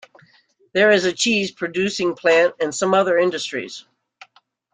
[0.73, 3.85] There is a cheese producing plant and some other industries.